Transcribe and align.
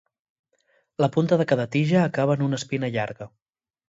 La 1.03 1.09
punta 1.15 1.37
de 1.41 1.45
cada 1.51 1.67
tija 1.75 1.99
acaba 2.05 2.33
en 2.39 2.41
una 2.47 2.55
espina 2.61 2.89
llarga. 2.97 3.29